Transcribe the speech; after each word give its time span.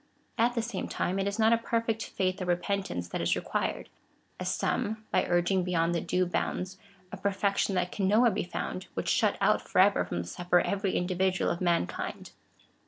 At 0.35 0.55
the 0.55 0.63
same 0.63 0.87
time, 0.87 1.19
it 1.19 1.27
is 1.27 1.37
not 1.37 1.53
a 1.53 1.59
perfect 1.59 2.03
faith 2.05 2.41
or 2.41 2.45
re 2.45 2.55
pentance 2.55 3.07
that 3.11 3.21
is 3.21 3.35
required, 3.35 3.87
as 4.39 4.51
some, 4.51 5.05
by 5.11 5.27
urging 5.27 5.63
beyond 5.63 6.07
due 6.07 6.25
bounds, 6.25 6.79
a 7.11 7.17
perfection 7.17 7.75
that 7.75 7.91
can 7.91 8.07
nowhere 8.07 8.31
be 8.31 8.41
found, 8.43 8.87
would 8.95 9.07
shut 9.07 9.37
out 9.39 9.61
for 9.61 9.77
ever 9.77 10.03
from 10.03 10.23
the 10.23 10.27
Supper 10.27 10.59
every 10.61 10.95
individual 10.95 11.51
of 11.51 11.61
mankind. 11.61 12.31